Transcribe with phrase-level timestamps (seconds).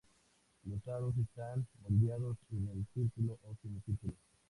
[0.65, 4.15] Los aros están moldeados en círculo o semicírculo.